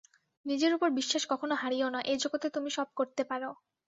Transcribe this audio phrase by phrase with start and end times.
[0.45, 3.41] নিজের উপর বিশ্বাস কখনও হারিও না, এ জগতে তুমি সব করতে পার।